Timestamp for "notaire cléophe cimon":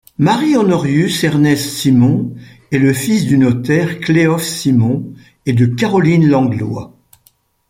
3.37-5.13